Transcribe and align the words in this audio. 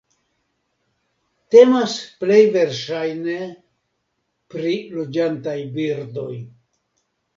Temas 1.55 1.93
plej 2.23 2.39
verŝajne 2.55 3.35
pri 4.55 4.75
loĝantaj 4.97 5.57
birdoj. 5.77 6.31